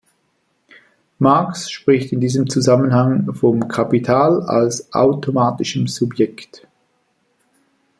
[1.19, 6.65] Marx spricht in diesem Zusammenhang vom Kapital als „automatischem Subjekt“.